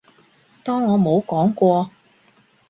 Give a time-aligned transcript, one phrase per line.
[0.63, 1.91] 當我冇講過